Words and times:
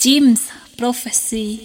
Jim's 0.00 0.50
Prophecy. 0.78 1.60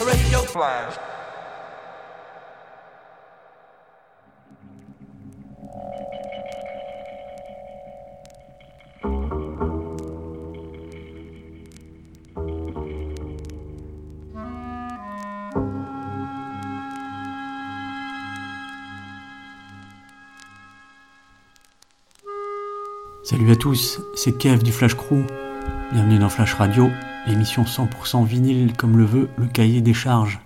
Radio 0.00 0.40
Flash. 0.42 1.11
Salut 23.32 23.50
à 23.50 23.56
tous, 23.56 24.02
c'est 24.14 24.36
Kev 24.36 24.62
du 24.62 24.72
Flash 24.72 24.94
Crew. 24.94 25.24
Bienvenue 25.90 26.18
dans 26.18 26.28
Flash 26.28 26.52
Radio, 26.52 26.90
l'émission 27.26 27.62
100% 27.62 28.26
vinyle 28.26 28.74
comme 28.76 28.98
le 28.98 29.06
veut 29.06 29.30
le 29.38 29.46
cahier 29.46 29.80
des 29.80 29.94
charges. 29.94 30.38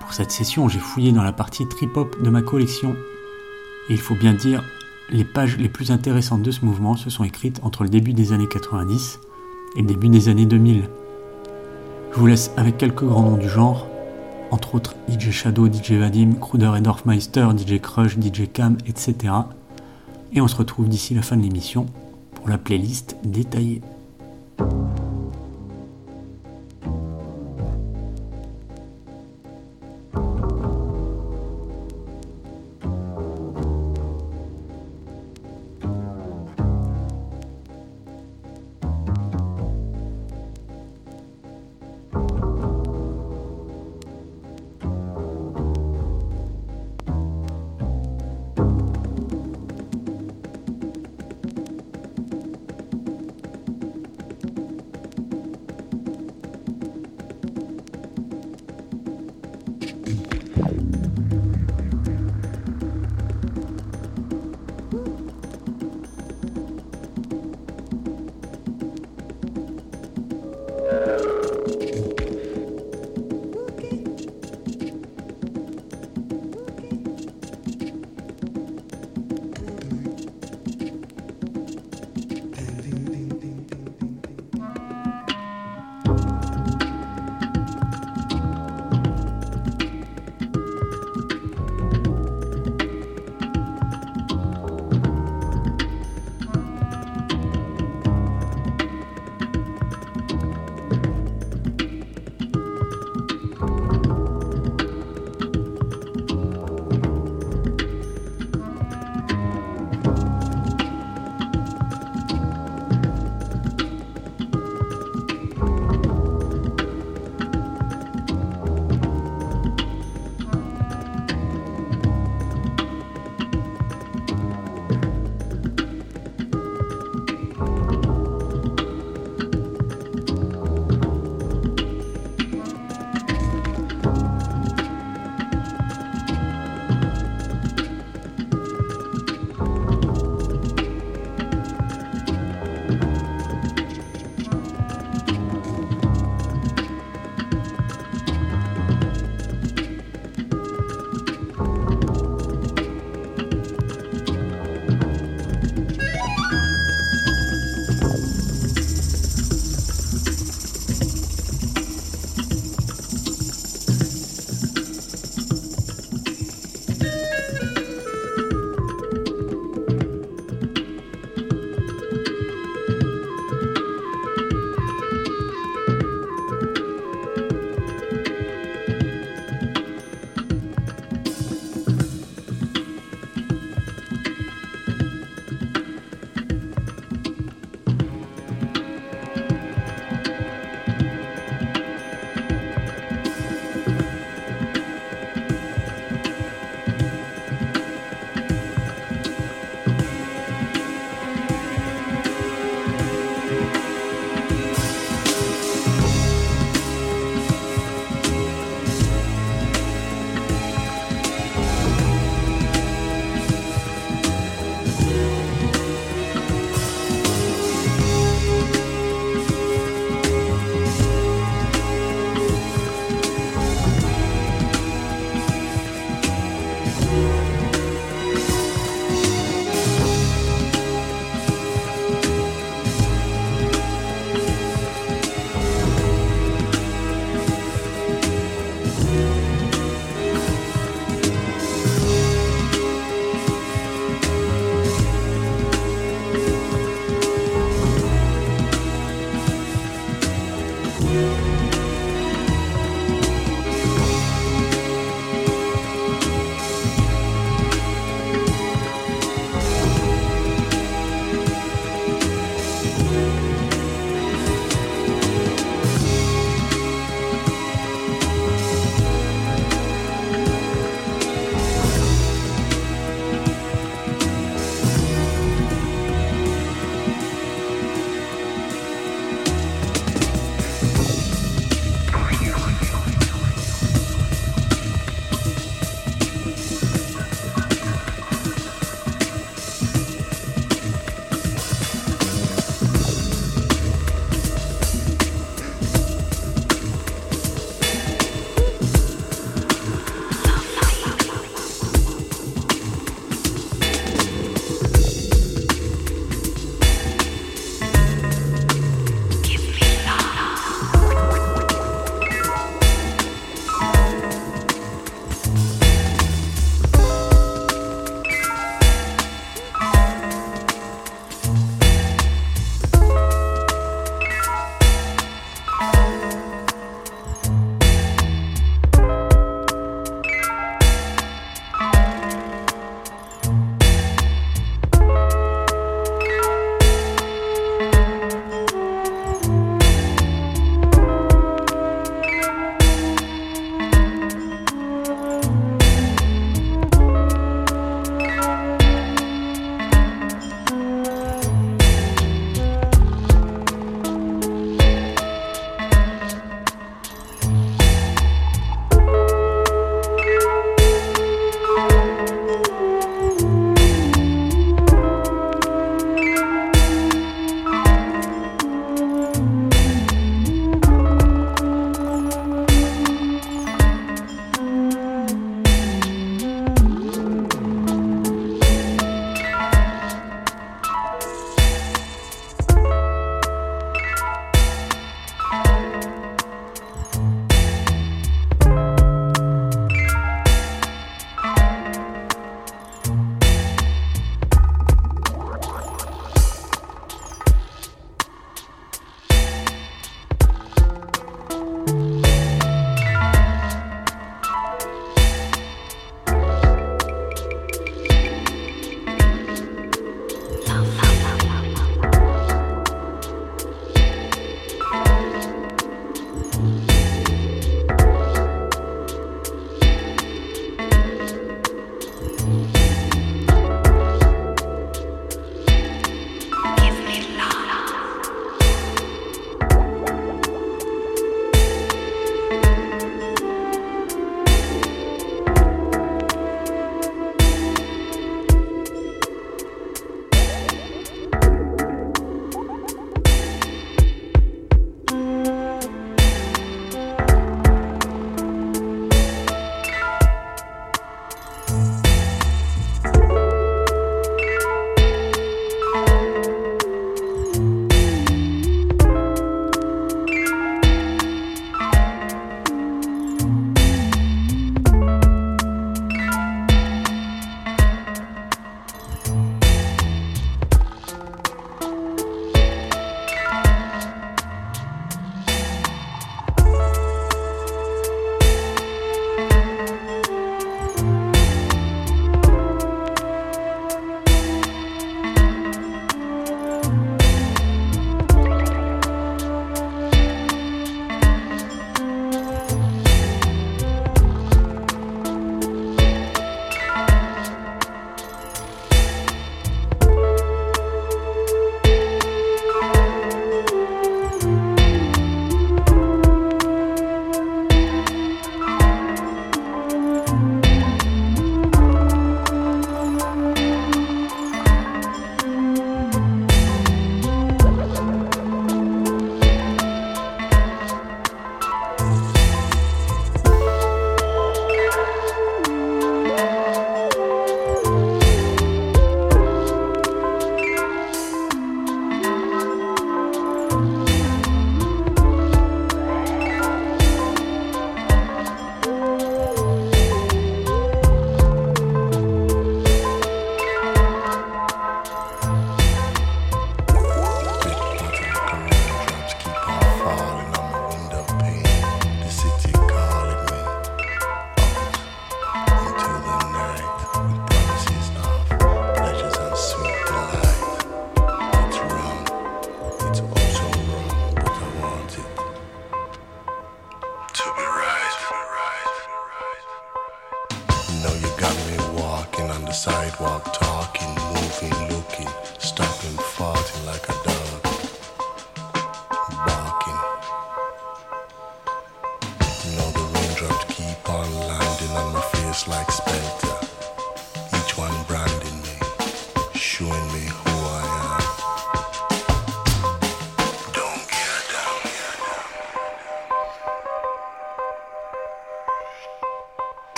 Pour 0.00 0.14
cette 0.14 0.30
session, 0.30 0.66
j'ai 0.70 0.78
fouillé 0.78 1.12
dans 1.12 1.22
la 1.22 1.34
partie 1.34 1.68
trip-hop 1.68 2.22
de 2.22 2.30
ma 2.30 2.40
collection. 2.40 2.96
Et 3.90 3.92
il 3.92 4.00
faut 4.00 4.14
bien 4.14 4.32
dire, 4.32 4.64
les 5.10 5.24
pages 5.24 5.58
les 5.58 5.68
plus 5.68 5.90
intéressantes 5.90 6.40
de 6.40 6.50
ce 6.50 6.64
mouvement 6.64 6.96
se 6.96 7.10
sont 7.10 7.22
écrites 7.22 7.60
entre 7.62 7.82
le 7.82 7.90
début 7.90 8.14
des 8.14 8.32
années 8.32 8.48
90 8.48 9.20
et 9.76 9.82
le 9.82 9.86
début 9.86 10.08
des 10.08 10.30
années 10.30 10.46
2000. 10.46 10.88
Je 12.14 12.18
vous 12.18 12.26
laisse 12.26 12.50
avec 12.56 12.78
quelques 12.78 13.04
grands 13.04 13.24
noms 13.24 13.36
du 13.36 13.50
genre, 13.50 13.86
entre 14.50 14.74
autres 14.74 14.94
DJ 15.06 15.32
Shadow, 15.32 15.70
DJ 15.70 15.92
Vadim, 15.92 16.32
Kruder 16.40 16.72
et 16.78 16.80
Dorfmeister, 16.80 17.48
DJ 17.54 17.78
Crush, 17.78 18.16
DJ 18.16 18.50
Cam, 18.50 18.78
etc. 18.86 19.34
Et 20.34 20.40
on 20.40 20.48
se 20.48 20.56
retrouve 20.56 20.88
d'ici 20.88 21.14
la 21.14 21.22
fin 21.22 21.36
de 21.36 21.42
l'émission 21.42 21.86
pour 22.34 22.48
la 22.48 22.58
playlist 22.58 23.16
détaillée. 23.22 23.80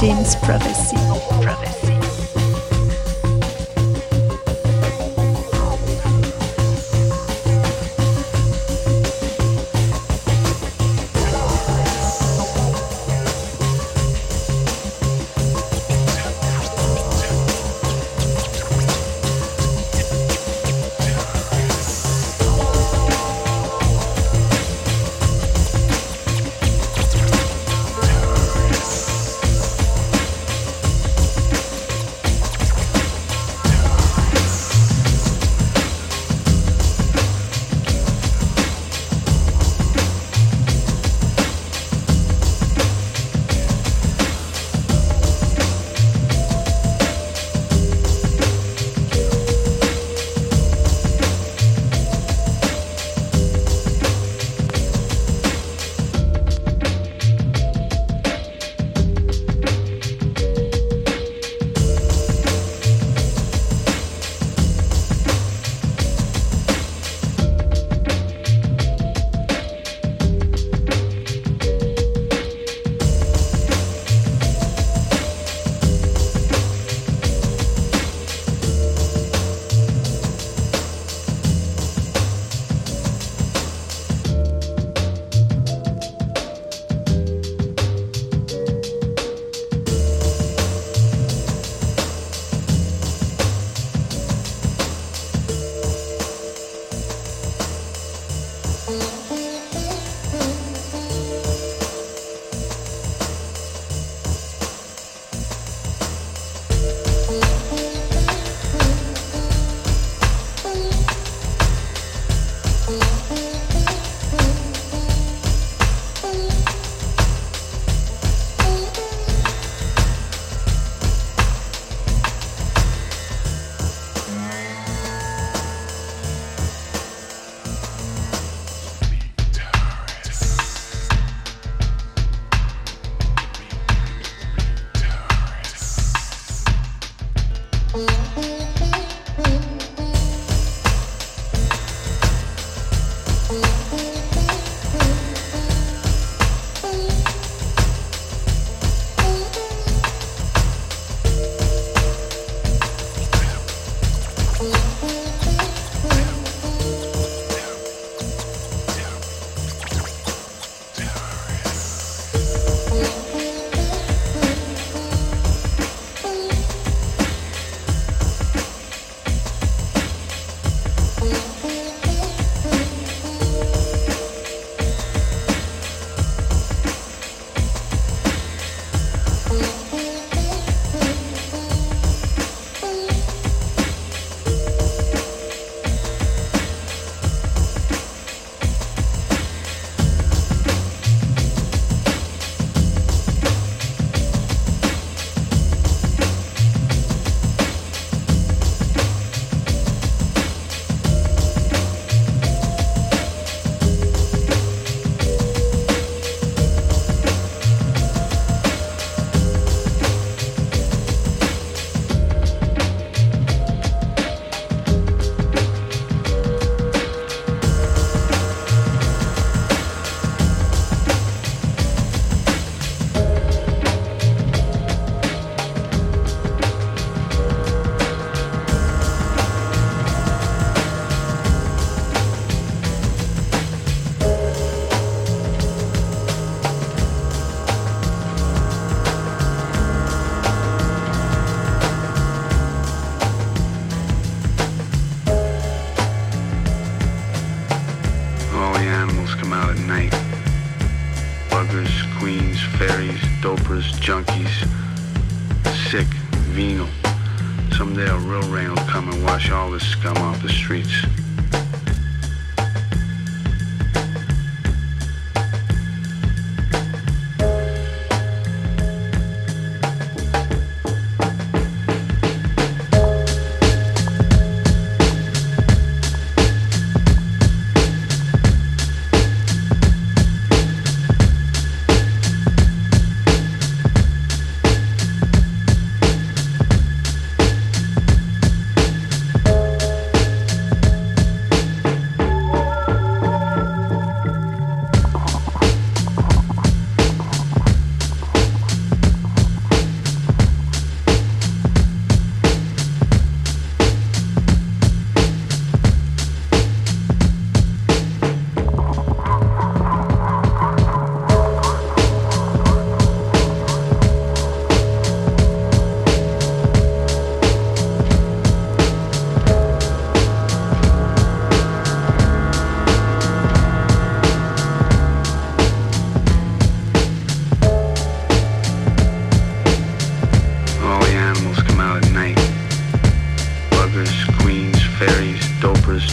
James 0.00 0.36
Prophecy. 0.36 0.96
Prophecy. 1.42 1.77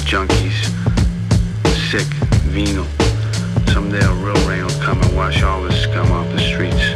Junkies, 0.06 0.70
sick, 1.90 2.06
venal. 2.54 2.86
Someday 3.74 4.06
a 4.06 4.14
real 4.14 4.36
rain 4.48 4.64
will 4.64 4.82
come 4.82 5.02
and 5.02 5.16
wash 5.16 5.42
all 5.42 5.64
this 5.64 5.82
scum 5.82 6.12
off 6.12 6.32
the 6.32 6.40
streets. 6.40 6.95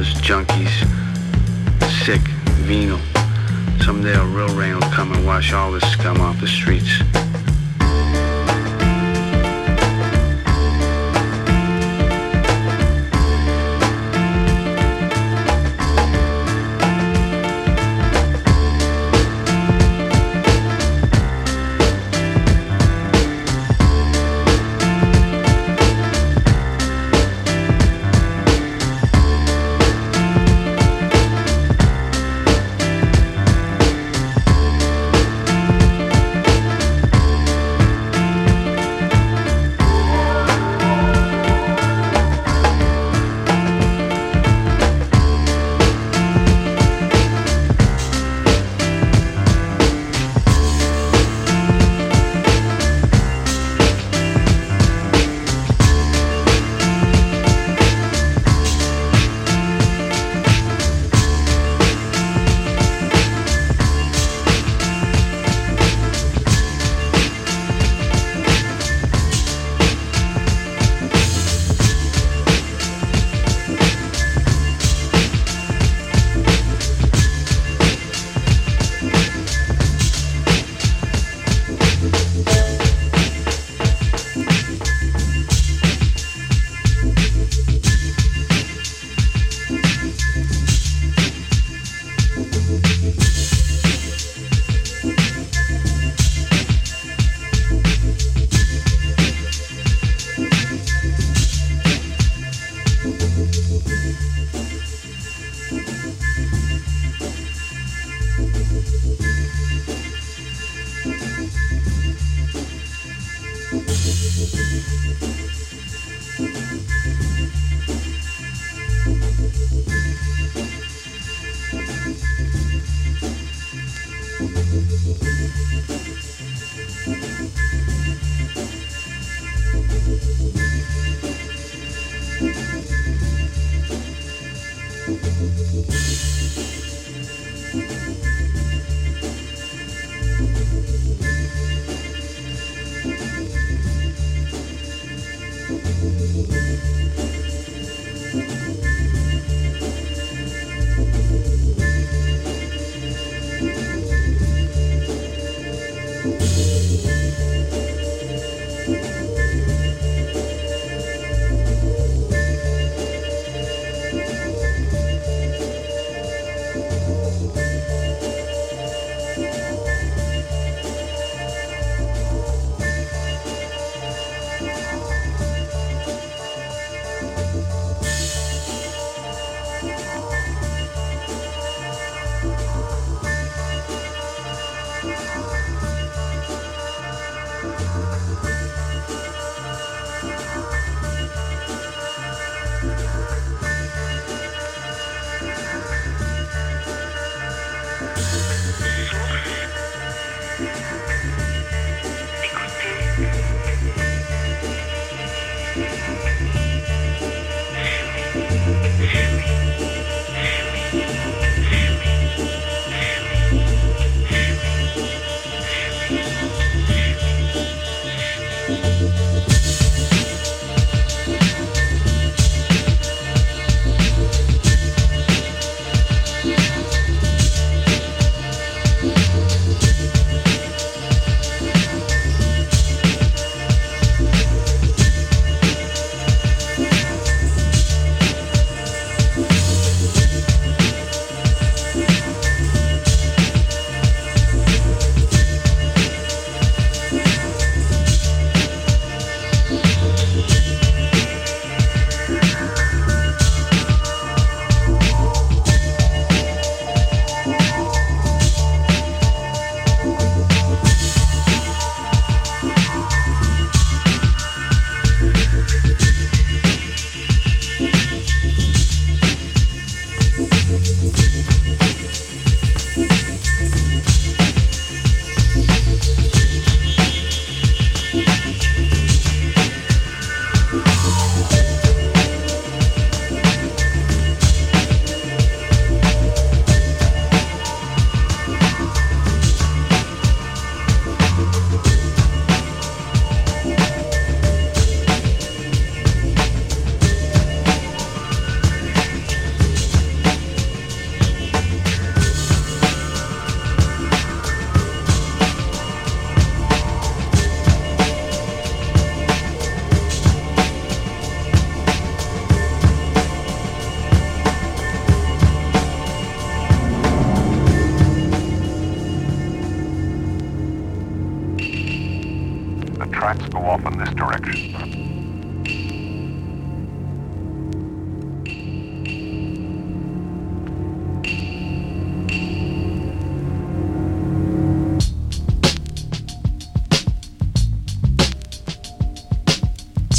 Dopers, 0.00 0.46
junkies, 0.46 2.04
sick, 2.04 2.20
venal. 2.64 2.98
Someday 3.84 4.14
a 4.14 4.24
real 4.24 4.48
rain 4.56 4.74
will 4.74 4.90
come 4.92 5.12
and 5.12 5.26
wash 5.26 5.52
all 5.52 5.72
this 5.72 5.84
scum 5.92 6.20
off 6.20 6.40
the 6.40 6.48
streets. 6.48 7.00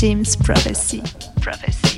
James 0.01 0.36
Prophecy. 0.36 1.04
Prophecy. 1.41 1.90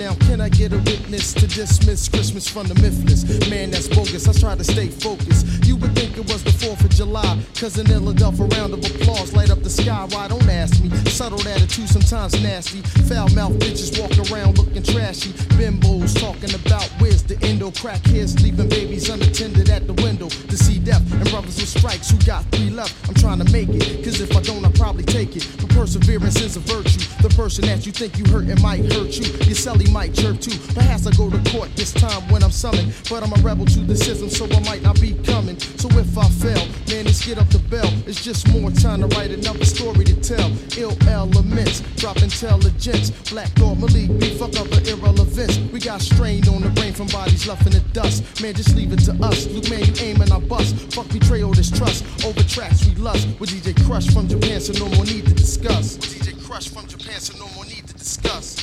Now, 0.00 0.14
can 0.14 0.40
I 0.40 0.48
get 0.48 0.72
a 0.72 0.78
witness 0.78 1.34
to 1.34 1.46
dismiss 1.46 2.08
Christmas 2.08 2.48
from 2.48 2.66
the 2.66 2.74
mythless? 2.76 3.22
Man, 3.50 3.70
that's 3.70 3.86
bogus. 3.86 4.26
I 4.26 4.32
try 4.32 4.54
to 4.54 4.64
stay 4.64 4.88
focused. 4.88 5.66
You 5.66 5.76
would 5.76 5.94
think 5.94 6.16
it 6.16 6.26
was 6.26 6.42
the 6.42 6.52
4th 6.52 6.82
of 6.82 6.88
July. 6.88 7.38
Cause 7.60 7.76
an 7.76 7.84
Philadelphia 7.84 8.46
round 8.56 8.72
of 8.72 8.80
applause 8.80 9.34
light 9.34 9.50
up 9.50 9.62
the 9.62 9.68
sky. 9.68 10.08
Why 10.08 10.26
don't 10.28 10.48
ask 10.48 10.82
me? 10.82 10.88
Subtle 11.04 11.46
attitude, 11.46 11.90
sometimes 11.90 12.32
nasty. 12.42 12.80
Foul 13.12 13.28
mouth 13.36 13.52
bitches 13.60 13.92
walk 14.00 14.16
around 14.32 14.56
looking 14.56 14.82
trashy. 14.82 15.32
Bimbos 15.60 16.18
talking 16.18 16.54
about 16.54 16.88
where's 16.98 17.22
the 17.22 17.36
endo. 17.44 17.70
Crack 17.70 18.02
kids 18.04 18.42
leaving 18.42 18.70
babies 18.70 19.10
unattended 19.10 19.68
at 19.68 19.86
the 19.86 19.92
window 20.02 20.30
to 20.30 20.56
see 20.56 20.78
death. 20.78 21.04
And 21.12 21.28
brothers 21.28 21.60
with 21.60 21.68
strikes 21.68 22.10
who 22.10 22.16
got 22.24 22.46
three 22.52 22.70
left. 22.70 22.96
I'm 23.06 23.14
trying 23.16 23.44
to 23.44 23.52
make 23.52 23.68
it. 23.68 24.02
Cause 24.02 24.18
if 24.18 24.34
I 24.34 24.40
don't, 24.40 24.59
probably 24.90 25.04
take 25.04 25.36
it. 25.36 25.46
But 25.60 25.70
perseverance 25.70 26.40
is 26.40 26.56
a 26.56 26.60
virtue. 26.60 26.98
The 27.22 27.28
person 27.36 27.64
that 27.66 27.86
you 27.86 27.92
think 27.92 28.18
you 28.18 28.24
hurt 28.24 28.48
it 28.48 28.60
might 28.60 28.80
hurt 28.92 29.14
you. 29.14 29.26
Your 29.46 29.54
celly 29.54 29.88
might 29.92 30.12
jerk 30.12 30.40
too. 30.40 30.58
Perhaps 30.74 31.06
I 31.06 31.12
go 31.12 31.30
to 31.30 31.38
court 31.52 31.70
this 31.76 31.92
time 31.92 32.22
when 32.28 32.42
I'm 32.42 32.50
summoned. 32.50 32.92
But 33.08 33.22
I'm 33.22 33.32
a 33.32 33.40
rebel 33.40 33.66
to 33.66 33.80
the 33.80 33.94
system, 33.94 34.28
so 34.28 34.46
I 34.46 34.58
might 34.66 34.82
not 34.82 35.00
be 35.00 35.14
coming. 35.22 35.60
So 35.78 35.86
if 35.90 36.18
I 36.18 36.26
fail, 36.42 36.66
man, 36.90 37.04
let's 37.06 37.24
get 37.24 37.38
up 37.38 37.48
the 37.50 37.60
bell. 37.70 37.86
It's 38.06 38.24
just 38.24 38.48
more 38.50 38.72
time 38.72 39.00
to 39.02 39.06
write 39.14 39.30
another 39.30 39.64
story 39.64 40.04
to 40.06 40.16
tell. 40.20 40.50
Ill 40.76 40.96
elements, 41.06 41.82
drop 41.94 42.18
intelligence. 42.18 43.10
Black 43.30 43.48
thought 43.54 43.78
Malik, 43.78 44.10
be 44.18 44.34
fuck 44.34 44.58
up 44.58 44.66
the 44.74 44.82
irrelevance. 44.90 45.58
We 45.70 45.78
got 45.78 46.00
strained 46.00 46.48
on 46.48 46.62
the 46.62 46.70
brain 46.70 46.94
from 46.94 47.06
bodies 47.08 47.46
left 47.46 47.64
in 47.66 47.72
the 47.72 47.84
dust. 47.94 48.42
Man, 48.42 48.54
just 48.54 48.74
leave 48.74 48.92
it 48.92 49.04
to 49.06 49.14
us. 49.22 49.46
Luke, 49.46 49.70
man, 49.70 49.84
you 49.86 49.94
aim 50.02 50.20
and 50.20 50.32
I 50.32 50.40
bust. 50.40 50.74
Fuck 50.90 51.08
betrayal, 51.10 51.52
this 51.52 51.70
trust. 51.70 52.02
Over 52.26 52.42
tracks 52.42 52.84
we 52.86 52.94
lust. 52.96 53.28
With 53.38 53.50
DJ 53.50 53.70
Crush 53.86 54.12
from 54.12 54.26
Japan, 54.26 54.60
so 54.60 54.79
no 54.80 54.88
more 54.88 55.04
need 55.04 55.26
to 55.26 55.34
discuss. 55.34 55.98
DJ 55.98 56.42
Crush 56.42 56.68
from 56.70 56.86
Japan, 56.86 57.20
so 57.20 57.36
no 57.38 57.52
more 57.54 57.66
need 57.66 57.86
to 57.86 57.94
discuss. 57.94 58.56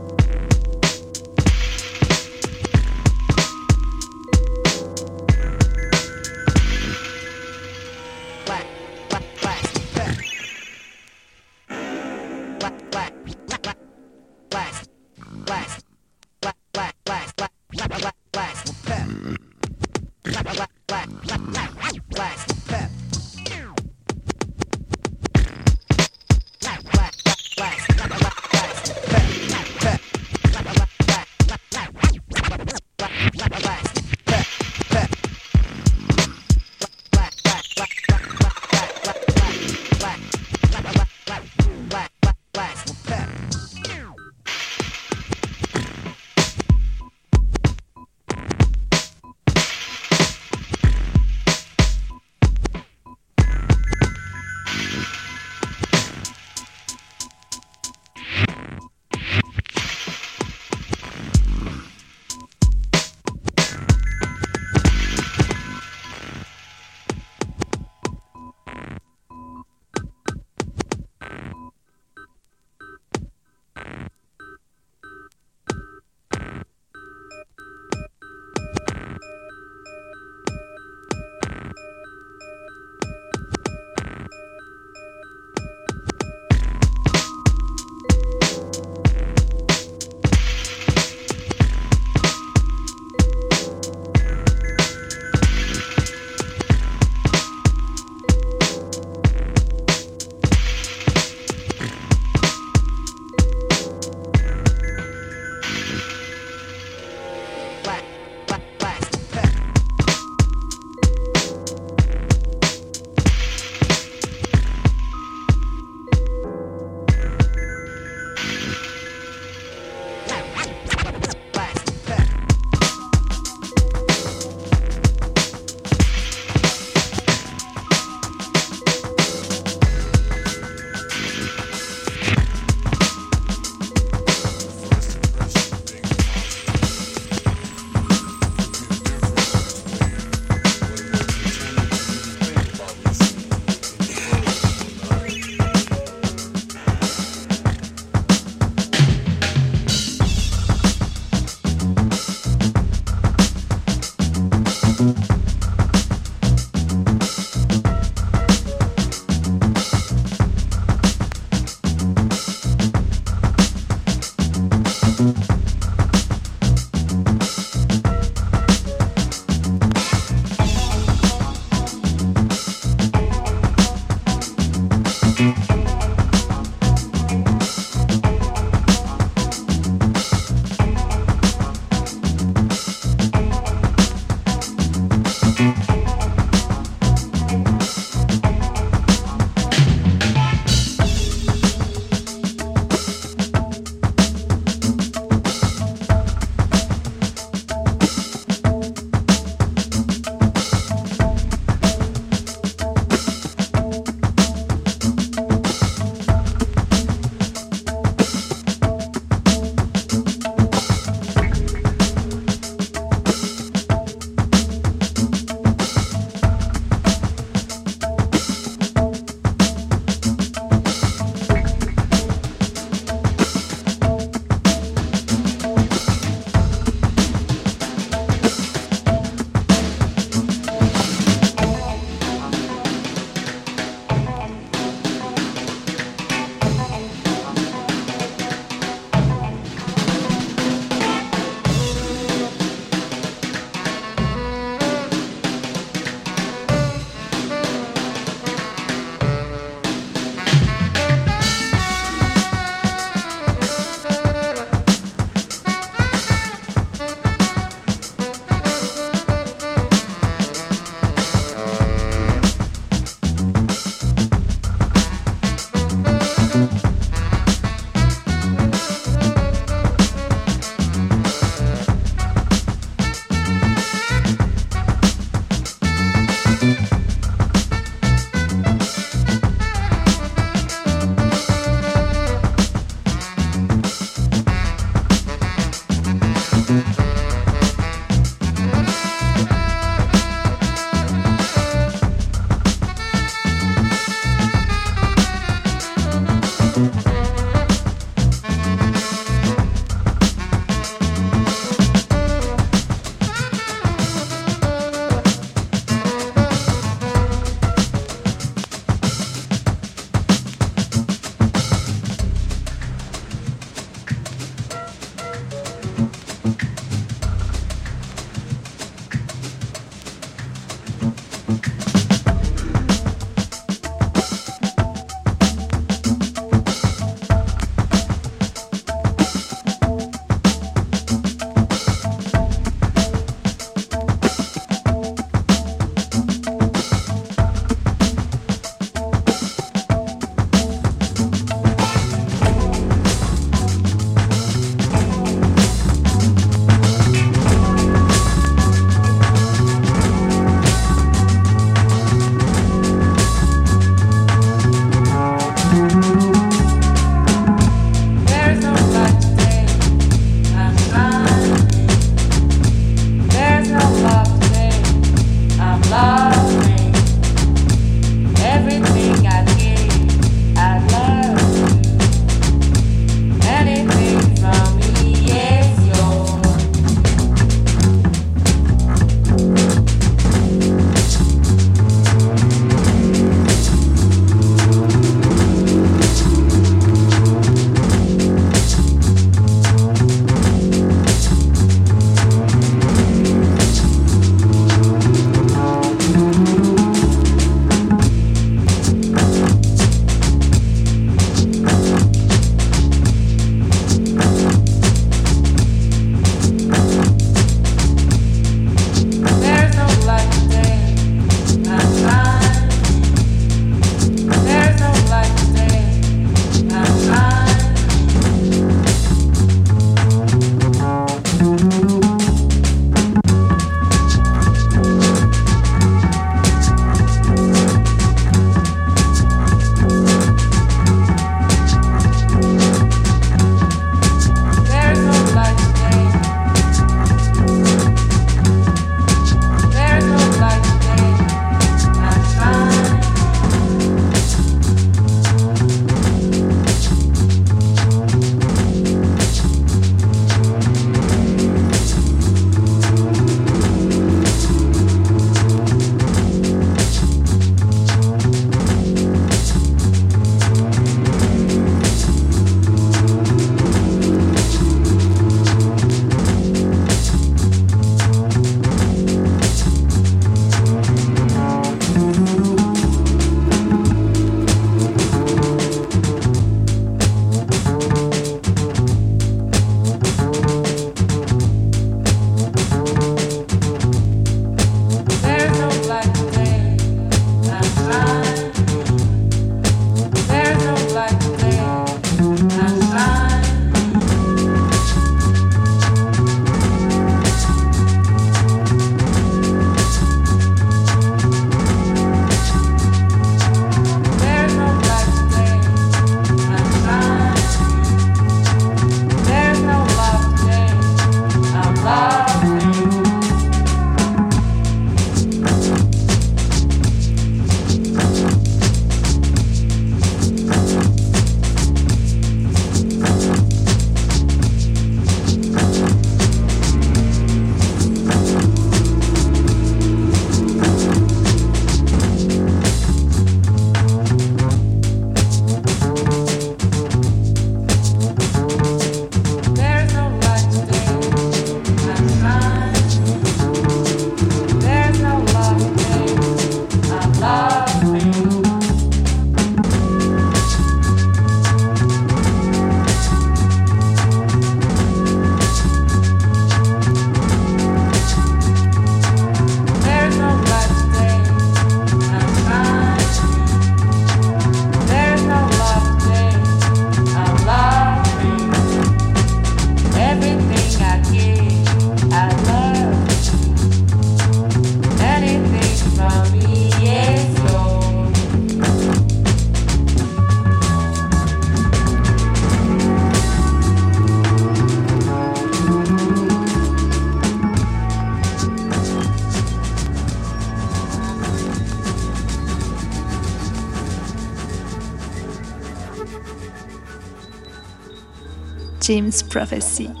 James 598.91 599.23
Prophecy. 599.23 600.00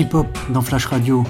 Trip 0.00 0.14
hop 0.14 0.38
dans 0.48 0.62
Flash 0.62 0.86
Radio, 0.86 1.24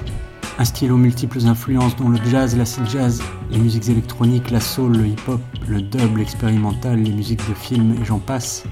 un 0.57 0.63
style 0.63 0.93
aux 0.93 0.97
multiples 0.97 1.45
influences 1.45 1.93
dont 1.97 2.07
le 2.07 2.17
jazz, 2.29 2.55
l'acid 2.55 2.87
jazz, 2.87 3.21
les 3.49 3.57
musiques 3.57 3.89
électroniques, 3.89 4.49
la 4.49 4.61
soul, 4.61 4.95
le 4.95 5.07
hip-hop, 5.07 5.41
le 5.67 5.81
dub, 5.81 6.15
l'expérimental, 6.15 6.97
les 7.03 7.11
musiques 7.11 7.45
de 7.49 7.53
films 7.53 7.97
et 8.01 8.05
j'en 8.05 8.19
passe, 8.19 8.63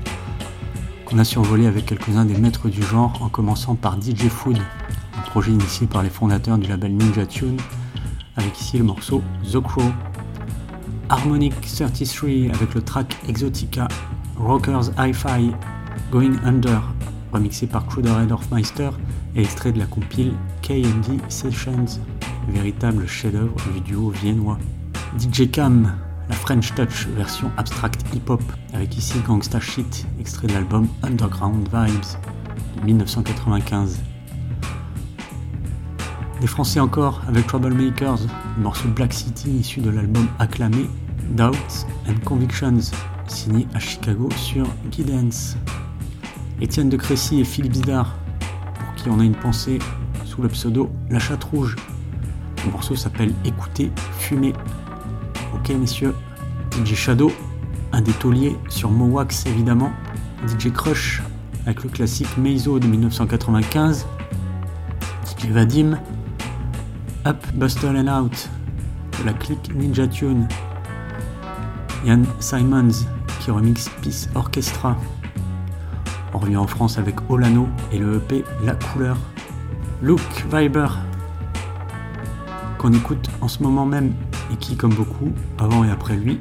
qu'on 1.03 1.19
a 1.19 1.25
survolé 1.25 1.67
avec 1.67 1.85
quelques-uns 1.85 2.23
des 2.23 2.37
maîtres 2.37 2.69
du 2.69 2.81
genre 2.81 3.21
en 3.21 3.27
commençant 3.27 3.75
par 3.75 4.01
DJ 4.01 4.29
Food, 4.29 4.57
un 4.57 5.29
projet 5.31 5.51
initié 5.51 5.85
par 5.85 6.01
les 6.01 6.09
fondateurs 6.09 6.57
du 6.57 6.69
label 6.69 6.95
Ninja 6.95 7.25
Tune, 7.25 7.57
avec 8.37 8.57
ici 8.57 8.77
le 8.77 8.85
morceau 8.85 9.21
The 9.51 9.59
Crow. 9.59 9.91
Harmonic 11.09 11.55
33 11.59 12.55
avec 12.55 12.73
le 12.73 12.81
track 12.81 13.17
Exotica, 13.27 13.89
Rockers 14.37 14.91
Hi-Fi, 14.97 15.51
Going 16.09 16.37
Under, 16.45 16.83
remixé 17.33 17.67
par 17.67 17.85
Kruder 17.85 18.13
Dorfmeister 18.29 18.91
extrait 19.35 19.71
de 19.71 19.79
la 19.79 19.85
compile 19.85 20.33
KD 20.61 21.19
Sessions, 21.29 21.99
véritable 22.47 23.07
chef-d'œuvre 23.07 23.55
du 23.73 23.81
duo 23.81 24.09
viennois. 24.09 24.57
DJ 25.17 25.49
Cam, 25.49 25.93
la 26.29 26.35
French 26.35 26.73
Touch 26.75 27.07
version 27.15 27.51
abstract 27.57 28.03
hip-hop, 28.13 28.41
avec 28.73 28.97
ici 28.97 29.19
Gangsta 29.25 29.59
Shit, 29.59 30.05
extrait 30.19 30.47
de 30.47 30.53
l'album 30.53 30.87
Underground 31.03 31.67
Vibes 31.73 32.19
de 32.79 32.85
1995. 32.85 33.99
Des 36.41 36.47
Français 36.47 36.79
encore 36.79 37.21
avec 37.27 37.47
Troublemakers, 37.47 38.19
le 38.57 38.63
morceau 38.63 38.87
Black 38.89 39.13
City 39.13 39.49
issu 39.49 39.81
de 39.81 39.89
l'album 39.89 40.27
acclamé 40.39 40.89
Doubts 41.31 41.85
and 42.07 42.23
Convictions, 42.23 42.79
signé 43.27 43.67
à 43.73 43.79
Chicago 43.79 44.29
sur 44.37 44.65
Guidance. 44.89 45.57
Étienne 46.61 46.89
de 46.89 46.97
Crécy 46.97 47.41
et 47.41 47.43
Philippe 47.43 47.73
Bidard, 47.73 48.15
qui 49.01 49.09
on 49.09 49.19
a 49.19 49.23
une 49.23 49.35
pensée 49.35 49.79
sous 50.25 50.41
le 50.41 50.49
pseudo 50.49 50.89
La 51.09 51.19
Chatte 51.19 51.43
Rouge. 51.43 51.75
Le 52.65 52.71
morceau 52.71 52.95
s'appelle 52.95 53.33
Écoutez, 53.45 53.91
fumez. 54.17 54.53
Ok 55.53 55.69
messieurs, 55.69 56.13
DJ 56.71 56.95
Shadow, 56.95 57.31
un 57.91 58.01
des 58.01 58.11
tauliers 58.11 58.57
sur 58.67 58.91
Mowax 58.91 59.45
évidemment, 59.45 59.91
DJ 60.47 60.71
Crush 60.71 61.21
avec 61.65 61.83
le 61.83 61.89
classique 61.89 62.37
Meizo 62.37 62.79
de 62.79 62.87
1995, 62.87 64.05
DJ 65.25 65.47
Vadim, 65.47 65.97
Up, 67.25 67.37
Bustle 67.53 67.97
and 67.97 68.07
Out 68.07 68.49
de 69.19 69.25
la 69.25 69.33
clique 69.33 69.73
Ninja 69.75 70.07
Tune. 70.07 70.47
Ian 72.05 72.23
Simons 72.39 73.05
qui 73.39 73.51
remixe 73.51 73.89
Peace 74.01 74.29
Orchestra. 74.35 74.97
On 76.33 76.37
revient 76.37 76.57
en 76.57 76.67
France 76.67 76.97
avec 76.97 77.15
Olano 77.29 77.67
et 77.91 77.97
le 77.97 78.17
EP 78.17 78.43
La 78.63 78.75
Couleur. 78.75 79.17
Luke 80.01 80.45
Viber 80.51 80.87
qu'on 82.77 82.93
écoute 82.93 83.29
en 83.41 83.49
ce 83.49 83.61
moment 83.61 83.85
même 83.85 84.13
et 84.53 84.55
qui, 84.55 84.77
comme 84.77 84.93
beaucoup, 84.93 85.33
avant 85.57 85.83
et 85.83 85.91
après 85.91 86.15
lui, 86.15 86.39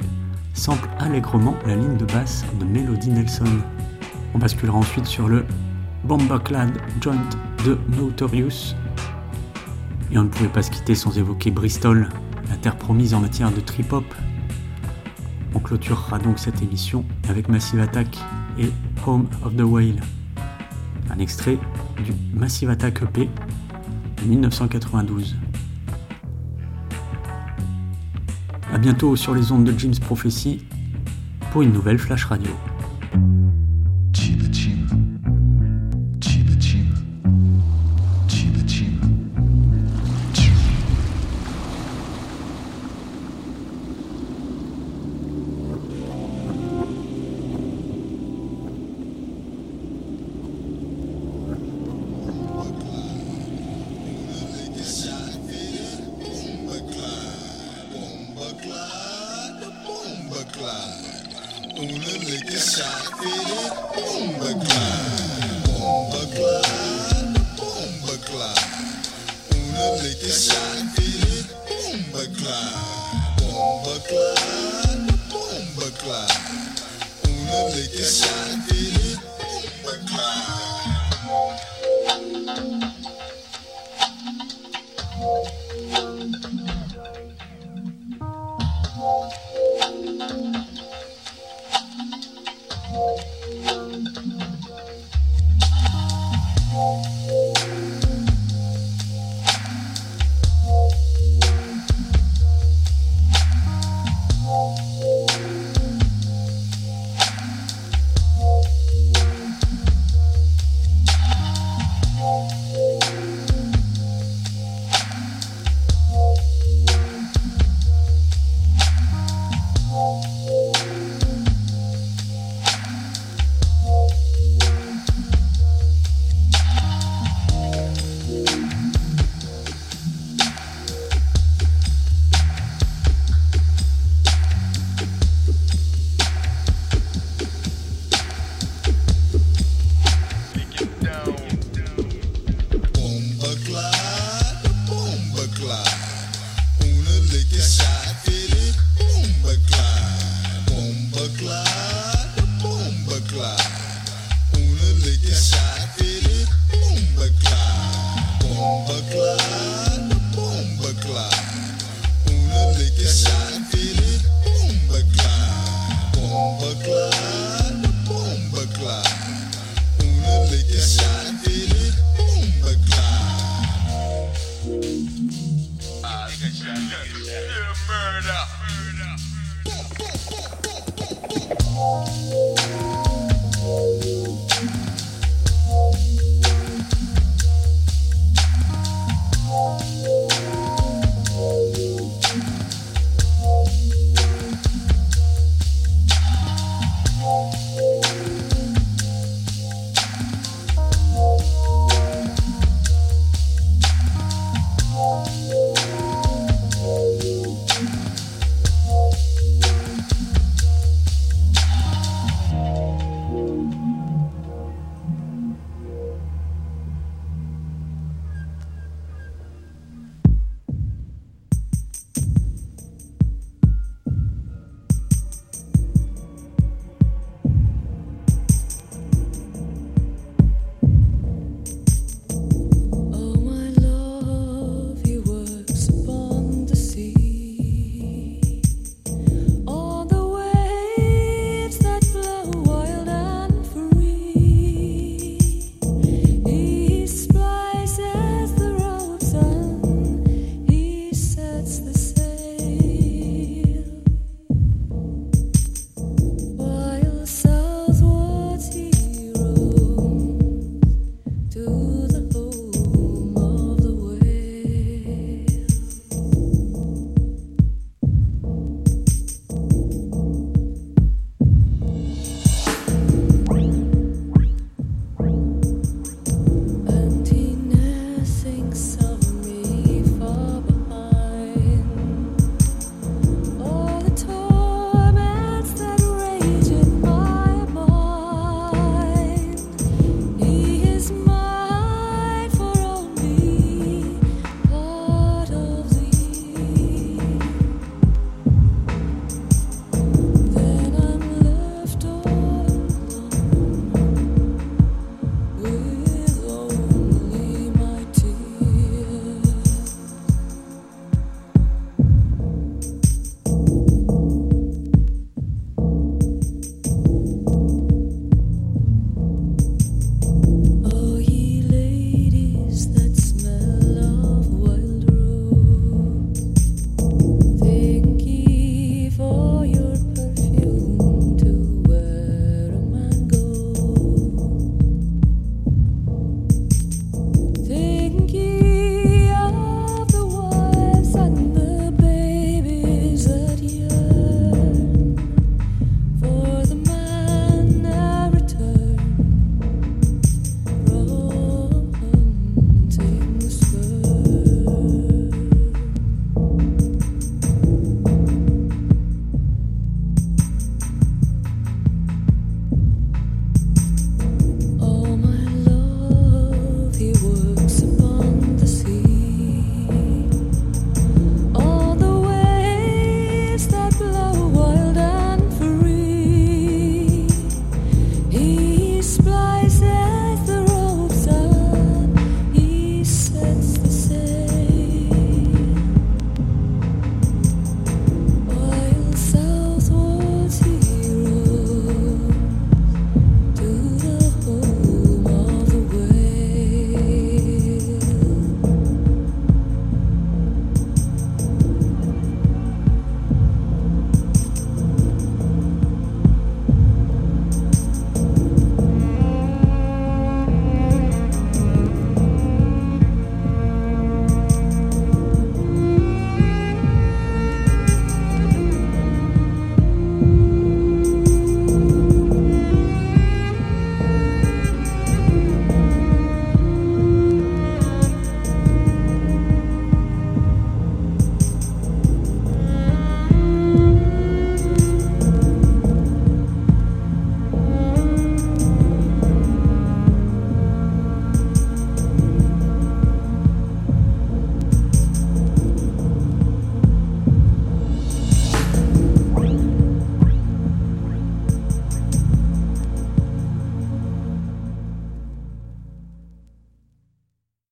sample 0.53 0.87
allègrement 0.97 1.55
la 1.67 1.75
ligne 1.75 1.97
de 1.97 2.05
basse 2.05 2.45
de 2.59 2.65
Melody 2.65 3.09
Nelson. 3.09 3.43
On 4.33 4.39
basculera 4.39 4.77
ensuite 4.77 5.05
sur 5.05 5.27
le 5.27 5.45
Bombaclad 6.05 6.71
Joint 7.01 7.17
de 7.65 7.77
Notorious 7.97 8.73
et 10.11 10.17
on 10.17 10.23
ne 10.23 10.29
pouvait 10.29 10.49
pas 10.49 10.63
se 10.63 10.71
quitter 10.71 10.95
sans 10.95 11.17
évoquer 11.17 11.51
Bristol, 11.51 12.09
la 12.49 12.55
terre 12.55 12.77
promise 12.77 13.13
en 13.13 13.19
matière 13.19 13.51
de 13.51 13.59
trip-hop. 13.59 14.05
On 15.53 15.59
clôturera 15.59 16.19
donc 16.19 16.39
cette 16.39 16.61
émission 16.61 17.03
avec 17.27 17.49
Massive 17.49 17.81
Attack 17.81 18.17
et 18.59 18.71
Home 19.05 19.27
of 19.43 19.55
the 19.55 19.61
Whale, 19.61 20.01
un 21.09 21.19
extrait 21.19 21.57
du 22.03 22.13
Massive 22.33 22.69
Attack 22.69 23.01
EP 23.01 23.29
de 24.21 24.27
1992. 24.27 25.35
A 28.73 28.77
bientôt 28.77 29.15
sur 29.15 29.33
les 29.33 29.51
ondes 29.51 29.63
de 29.63 29.77
Jim's 29.77 29.99
Prophecy 29.99 30.65
pour 31.51 31.61
une 31.61 31.71
nouvelle 31.71 31.97
Flash 31.97 32.25
Radio. 32.25 32.51